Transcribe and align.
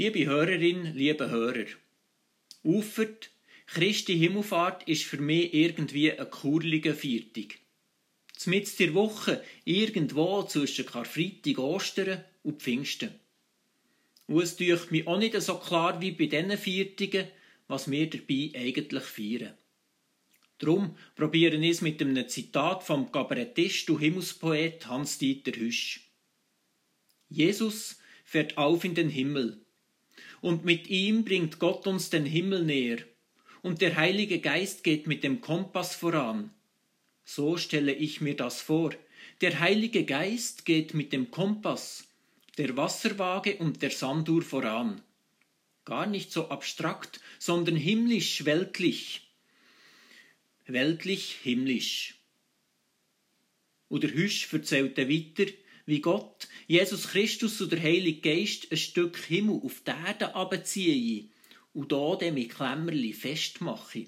Liebe 0.00 0.26
Hörerin, 0.26 0.94
liebe 0.94 1.28
Hörer, 1.28 1.66
Ufert, 2.62 3.32
Christi 3.66 4.16
Himmelfahrt 4.16 4.86
ist 4.88 5.02
für 5.02 5.16
mich 5.16 5.52
irgendwie 5.52 6.12
ein 6.12 6.30
kurlige 6.30 6.94
Viertig. 6.94 7.58
Zmitzt 8.36 8.78
der 8.78 8.94
Woche 8.94 9.42
irgendwo 9.64 10.44
zwischen 10.44 10.86
Karfreitag, 10.86 11.58
Ostern 11.58 12.24
und 12.44 12.62
Pfingsten. 12.62 13.10
Und 14.28 14.40
es 14.40 14.54
deucht 14.54 14.92
mich 14.92 15.04
auch 15.08 15.18
nicht 15.18 15.34
so 15.42 15.58
klar 15.58 16.00
wie 16.00 16.12
bei 16.12 16.26
diesen 16.26 16.56
Viertigen, 16.56 17.26
was 17.66 17.90
wir 17.90 18.08
dabei 18.08 18.52
eigentlich 18.54 19.02
feiern. 19.02 19.58
Drum 20.58 20.96
probieren 21.16 21.60
wir 21.60 21.72
es 21.72 21.80
mit 21.80 22.00
einem 22.00 22.28
Zitat 22.28 22.84
vom 22.84 23.10
Kabarettist 23.10 23.90
und 23.90 23.98
Himmelspoet 23.98 24.86
Hans-Dieter 24.86 25.58
Hüsch. 25.58 26.12
Jesus 27.28 27.98
fährt 28.24 28.56
auf 28.58 28.84
in 28.84 28.94
den 28.94 29.08
Himmel, 29.08 29.64
und 30.40 30.64
mit 30.64 30.88
ihm 30.88 31.24
bringt 31.24 31.58
Gott 31.58 31.86
uns 31.86 32.10
den 32.10 32.24
Himmel 32.24 32.64
näher, 32.64 32.98
und 33.62 33.80
der 33.80 33.96
Heilige 33.96 34.40
Geist 34.40 34.84
geht 34.84 35.06
mit 35.06 35.24
dem 35.24 35.40
Kompass 35.40 35.94
voran, 35.94 36.50
so 37.24 37.58
stelle 37.58 37.92
ich 37.92 38.22
mir 38.22 38.34
das 38.34 38.62
vor. 38.62 38.94
Der 39.42 39.60
Heilige 39.60 40.04
Geist 40.04 40.64
geht 40.64 40.94
mit 40.94 41.12
dem 41.12 41.30
Kompass, 41.30 42.08
der 42.56 42.74
Wasserwaage 42.74 43.56
und 43.56 43.82
der 43.82 43.90
Sanduhr 43.90 44.40
voran. 44.40 45.02
Gar 45.84 46.06
nicht 46.06 46.32
so 46.32 46.48
abstrakt, 46.48 47.20
sondern 47.38 47.76
himmlisch, 47.76 48.46
weltlich. 48.46 49.30
Weltlich, 50.66 51.36
himmlisch. 51.42 52.14
Oder 53.90 54.08
Hüsch 54.08 54.50
erzählte 54.50 55.10
weiter, 55.10 55.52
wie 55.88 56.00
Gott, 56.00 56.48
Jesus 56.66 57.08
Christus 57.08 57.60
und 57.60 57.72
der 57.72 57.82
Heilige 57.82 58.20
Geist 58.20 58.70
ein 58.70 58.76
Stück 58.76 59.16
Himmel 59.16 59.60
auf 59.64 59.82
die 59.86 59.90
Erde 59.90 60.34
abziehe 60.34 61.28
und 61.72 61.90
da 61.90 62.16
dem 62.16 62.34
mit 62.34 62.50
Klemmerli 62.50 63.12
festmache 63.12 64.06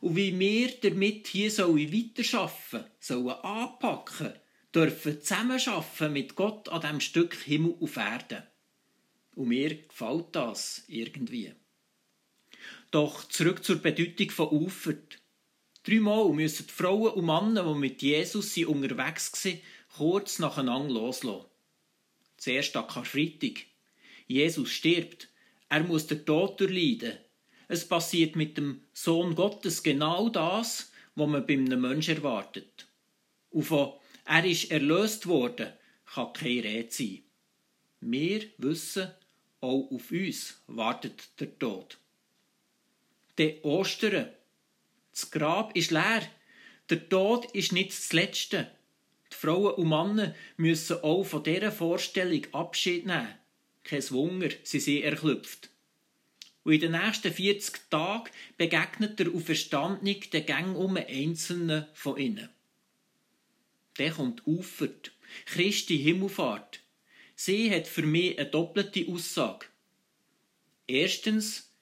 und 0.00 0.16
wie 0.16 0.38
wir 0.38 0.70
damit 0.80 1.26
hier 1.26 1.50
sollen 1.50 1.92
weiterarbeiten 1.92 2.90
sollen, 3.00 3.28
anpacken, 3.28 4.32
dürfen 4.74 5.20
zusammenarbeiten 5.20 6.12
mit 6.12 6.34
Gott 6.34 6.68
an 6.68 6.80
diesem 6.80 7.00
Stück 7.00 7.34
Himmel 7.34 7.74
auf 7.80 7.96
Erde. 7.96 8.46
Und 9.34 9.48
mir 9.48 9.74
gefällt 9.74 10.28
das 10.32 10.84
irgendwie. 10.88 11.52
Doch 12.90 13.24
zurück 13.28 13.64
zur 13.64 13.76
Bedeutung 13.76 14.30
von 14.30 14.48
Ufert. 14.48 15.20
Dreimal 15.84 16.32
müssen 16.32 16.66
die 16.66 16.72
Frauen 16.72 17.12
und 17.12 17.26
Männer, 17.26 17.72
die 17.72 17.78
mit 17.78 18.02
Jesus 18.02 18.56
unterwegs 18.58 19.44
waren, 19.44 19.60
kurz 19.96 20.38
nacheinander 20.38 20.94
loslassen. 20.94 21.46
Zuerst 22.36 22.76
an 22.76 22.86
Karfreitag. 22.86 23.66
Jesus 24.26 24.70
stirbt. 24.70 25.28
Er 25.68 25.82
muss 25.84 26.06
den 26.06 26.24
Tod 26.24 26.60
durchleiden. 26.60 27.18
Es 27.66 27.86
passiert 27.86 28.36
mit 28.36 28.56
dem 28.56 28.82
Sohn 28.92 29.34
Gottes 29.34 29.82
genau 29.82 30.28
das, 30.28 30.92
was 31.14 31.28
man 31.28 31.46
bei 31.46 31.54
einem 31.54 31.80
Menschen 31.80 32.16
erwartet. 32.16 32.86
Von 33.52 33.94
er 34.24 34.44
ist 34.44 34.70
erlöst 34.70 35.26
worden, 35.26 35.72
kann 36.06 36.32
keine 36.32 36.64
Rede 36.64 36.90
sein. 36.90 37.22
Wir 38.00 38.42
wissen, 38.58 39.10
auch 39.60 39.90
auf 39.90 40.10
uns 40.10 40.62
wartet 40.66 41.28
der 41.40 41.58
Tod. 41.58 41.98
Der 43.38 43.64
Ostern. 43.64 44.28
Das 45.10 45.30
Grab 45.30 45.76
ist 45.76 45.90
leer. 45.90 46.22
Der 46.90 47.08
Tod 47.08 47.50
ist 47.52 47.72
nicht 47.72 47.90
das 47.90 48.12
Letzte. 48.12 48.70
Frauen 49.40 49.74
und 49.74 49.88
Männer 49.88 50.34
müssen 50.56 51.00
auch 51.04 51.22
von 51.22 51.44
dieser 51.44 51.70
Vorstellung 51.70 52.42
Abschied 52.52 53.06
nehmen. 53.06 53.34
Kein 53.84 54.10
Wunder, 54.10 54.48
sie 54.64 54.80
sind 54.80 55.04
erklüpft. 55.04 55.70
Und 56.64 56.72
in 56.72 56.80
den 56.80 56.92
nächsten 56.92 57.32
40 57.32 57.88
Tagen 57.88 58.30
begegnet 58.56 59.20
der 59.20 59.28
Auferstandene 59.28 60.16
den 60.16 60.44
Gang 60.44 60.76
um 60.76 60.96
einzelnen 60.96 61.86
von 61.94 62.18
ihnen. 62.18 62.48
Der 63.98 64.10
kommt 64.10 64.44
Ufert, 64.44 65.12
Christi 65.46 65.98
Himmelfahrt. 65.98 66.80
Sie 67.36 67.70
hat 67.70 67.86
für 67.86 68.02
mich 68.02 68.36
eine 68.40 68.50
doppelte 68.50 69.06
Aussage. 69.08 69.66
Erstens, 70.88 71.72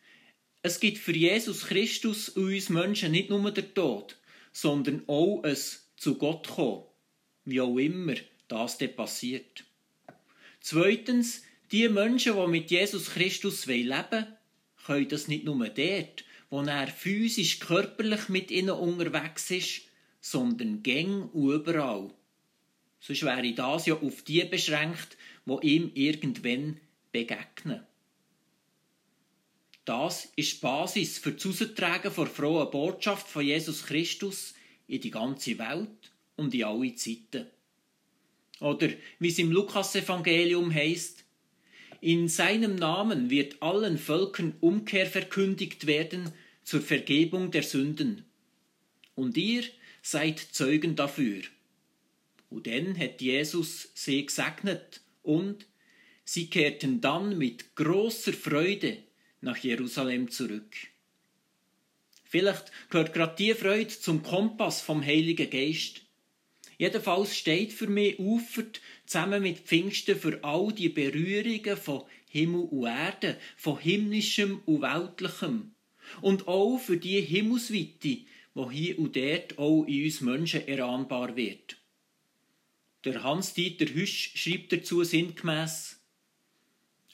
es 0.60 0.78
gibt 0.78 0.98
für 0.98 1.16
Jesus 1.16 1.64
Christus 1.64 2.28
und 2.28 2.52
uns 2.52 2.68
Menschen 2.68 3.12
nicht 3.12 3.30
nur 3.30 3.50
der 3.50 3.72
Tod, 3.72 4.18
sondern 4.52 5.04
auch 5.06 5.42
es 5.42 5.90
zu 5.96 6.18
Gott 6.18 6.48
kommen, 6.48 6.84
wie 7.46 7.60
auch 7.60 7.76
immer 7.78 8.14
das 8.48 8.78
dann 8.78 8.94
passiert. 8.94 9.64
Zweitens, 10.60 11.42
die 11.72 11.88
Menschen, 11.88 12.34
die 12.34 12.46
mit 12.48 12.70
Jesus 12.70 13.10
Christus 13.10 13.66
leben 13.66 13.92
wollen, 14.10 14.26
können 14.84 15.08
das 15.08 15.26
nicht 15.28 15.44
nur 15.44 15.68
dort, 15.68 16.24
wo 16.50 16.60
er 16.62 16.86
physisch, 16.86 17.58
körperlich 17.58 18.28
mit 18.28 18.50
ihnen 18.50 18.70
unterwegs 18.70 19.50
ist, 19.50 19.82
sondern 20.20 20.82
gäng 20.82 21.30
überall. 21.32 22.12
Sonst 23.00 23.22
wäre 23.22 23.52
das 23.52 23.86
ja 23.86 23.94
auf 23.94 24.22
die 24.22 24.44
beschränkt, 24.44 25.16
wo 25.44 25.60
ihm 25.60 25.90
irgendwann 25.94 26.80
begegnen. 27.12 27.84
Das 29.84 30.28
ist 30.34 30.54
die 30.54 30.60
Basis 30.60 31.18
für 31.18 31.32
das 31.32 31.46
Austragen 31.46 32.12
der 32.16 32.26
frohen 32.26 32.70
Botschaft 32.70 33.28
von 33.28 33.44
Jesus 33.44 33.86
Christus 33.86 34.54
in 34.88 35.00
die 35.00 35.12
ganze 35.12 35.58
Welt 35.58 36.12
und 36.36 36.54
in 36.54 36.64
alle 36.64 36.94
Zeiten. 36.94 37.46
Oder 38.60 38.88
wie 39.18 39.28
es 39.28 39.38
im 39.38 39.52
Lukasevangelium 39.52 40.72
heißt: 40.72 41.24
in 42.00 42.28
seinem 42.28 42.76
Namen 42.76 43.30
wird 43.30 43.62
allen 43.62 43.98
Völkern 43.98 44.54
Umkehr 44.60 45.06
verkündigt 45.06 45.86
werden 45.86 46.32
zur 46.62 46.80
Vergebung 46.80 47.50
der 47.50 47.62
Sünden. 47.62 48.24
Und 49.14 49.36
ihr 49.36 49.64
seid 50.02 50.38
Zeugen 50.38 50.94
dafür. 50.94 51.42
Und 52.48 52.66
dann 52.66 52.98
hat 52.98 53.20
Jesus 53.20 53.90
sie 53.94 54.24
gesegnet 54.24 55.00
und 55.22 55.66
sie 56.24 56.48
kehrten 56.48 57.00
dann 57.00 57.36
mit 57.38 57.74
großer 57.74 58.32
Freude 58.32 58.98
nach 59.40 59.56
Jerusalem 59.56 60.30
zurück. 60.30 60.76
Vielleicht 62.24 62.70
gehört 62.90 63.12
gerade 63.14 63.36
die 63.36 63.54
Freude 63.54 63.88
zum 63.88 64.22
Kompass 64.22 64.80
vom 64.80 65.04
Heiligen 65.04 65.50
Geist. 65.50 66.05
Jedenfalls 66.78 67.36
steht 67.36 67.72
für 67.72 67.86
mich 67.86 68.18
Ufert 68.18 68.80
zusammen 69.06 69.42
mit 69.42 69.60
Pfingsten 69.60 70.18
für 70.18 70.42
all 70.44 70.72
die 70.72 70.90
Berührungen 70.90 71.76
von 71.76 72.04
Himmel 72.28 72.64
und 72.70 72.86
Erde, 72.86 73.38
von 73.56 73.78
himmlischem 73.78 74.60
und 74.66 74.82
weltlichem. 74.82 75.72
Und 76.20 76.46
auch 76.46 76.78
für 76.78 76.98
die 76.98 77.20
Himmelsweite, 77.20 78.18
wo 78.54 78.70
hier 78.70 78.98
und 78.98 79.16
dort 79.16 79.58
auch 79.58 79.84
in 79.84 80.04
uns 80.04 80.20
Menschen 80.20 80.68
erahnbar 80.68 81.36
wird. 81.36 81.78
Der 83.04 83.22
Hans-Dieter 83.22 83.86
Hüsch 83.86 84.32
schreibt 84.34 84.72
dazu 84.72 85.02
sinngemäß, 85.04 86.00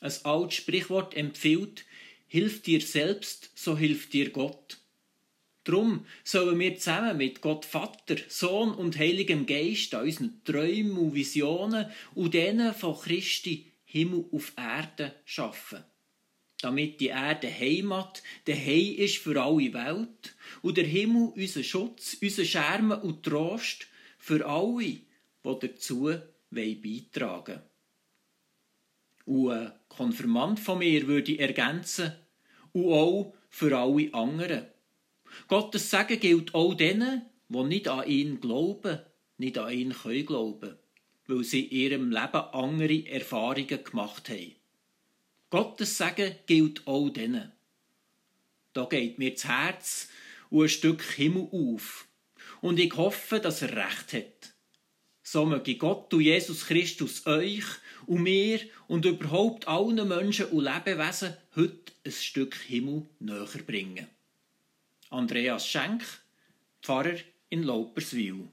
ein 0.00 0.12
altes 0.24 0.54
Sprichwort 0.56 1.14
empfiehlt, 1.16 1.84
hilf 2.26 2.62
dir 2.62 2.80
selbst, 2.80 3.50
so 3.54 3.76
hilft 3.76 4.12
dir 4.12 4.30
Gott. 4.30 4.81
Drum 5.64 6.06
sollen 6.24 6.58
wir 6.58 6.76
zusammen 6.76 7.16
mit 7.16 7.40
Gott 7.40 7.64
Vater, 7.64 8.16
Sohn 8.28 8.74
und 8.74 8.98
Heiligem 8.98 9.46
Geist 9.46 9.94
an 9.94 10.04
unseren 10.04 10.40
Träumen 10.44 10.98
und 10.98 11.14
Visionen 11.14 11.86
und 12.14 12.34
denen 12.34 12.74
von 12.74 12.98
Christi 12.98 13.66
Himmel 13.84 14.24
auf 14.32 14.52
Erde 14.56 15.14
schaffen. 15.24 15.84
Damit 16.60 17.00
die 17.00 17.08
Erde 17.08 17.48
Heimat, 17.48 18.22
der 18.46 18.56
Hei 18.56 18.94
ist 18.98 19.18
für 19.18 19.40
alle 19.40 19.72
Welt 19.72 20.34
und 20.62 20.76
der 20.76 20.84
Himmel 20.84 21.32
unser 21.34 21.62
Schutz, 21.62 22.16
unser 22.20 22.44
Schermen 22.44 23.00
und 23.00 23.22
Trost 23.22 23.86
für 24.18 24.46
alle, 24.46 24.78
die 24.82 25.04
dazu 25.44 26.12
beitragen 26.50 27.60
wollen. 29.26 29.50
Und 29.50 29.50
ein 29.52 29.72
Konfirmand 29.88 30.60
von 30.60 30.78
mir 30.78 31.06
würde 31.06 31.38
ergänzen, 31.38 32.12
und 32.72 32.86
auch 32.86 33.34
für 33.50 33.76
alle 33.76 34.12
anderen. 34.14 34.66
Gottes 35.48 35.90
Segen 35.90 36.20
gilt 36.20 36.54
auch 36.54 36.74
denen, 36.74 37.22
die 37.48 37.62
nicht 37.64 37.88
an 37.88 38.06
ihn 38.06 38.40
glauben, 38.40 38.98
nicht 39.38 39.58
an 39.58 39.72
ihn 39.72 39.92
können 39.92 40.26
glauben, 40.26 40.76
weil 41.26 41.44
sie 41.44 41.64
in 41.64 41.92
ihrem 41.92 42.10
Leben 42.10 42.44
andere 42.52 43.06
Erfahrungen 43.06 43.84
gemacht 43.84 44.28
haben. 44.28 44.54
Gottes 45.50 45.98
Segen 45.98 46.36
gilt 46.46 46.86
auch 46.86 47.10
denen. 47.10 47.52
Da 48.72 48.84
geht 48.86 49.18
mir 49.18 49.32
das 49.32 49.44
Herz 49.44 50.08
und 50.50 50.62
ein 50.62 50.68
Stück 50.68 51.02
Himmel 51.02 51.48
auf. 51.52 52.06
Und 52.60 52.78
ich 52.78 52.96
hoffe, 52.96 53.40
dass 53.40 53.62
er 53.62 53.76
recht 53.76 54.12
hat. 54.12 54.54
So 55.22 55.44
möge 55.46 55.76
Gott 55.76 56.12
und 56.14 56.20
Jesus 56.20 56.66
Christus 56.66 57.26
euch 57.26 57.64
und 58.06 58.22
mir 58.22 58.60
und 58.88 59.04
überhaupt 59.04 59.68
allen 59.68 60.08
Menschen 60.08 60.46
und 60.46 60.64
Lebewesen 60.64 61.36
heute 61.54 61.92
ein 62.04 62.12
Stück 62.12 62.54
Himmel 62.54 63.06
näher 63.18 63.46
bringen. 63.66 64.08
Andreas 65.12 65.66
Schenk, 65.66 66.02
Pfarrer 66.80 67.20
in 67.50 67.64
Lauperswil. 67.64 68.48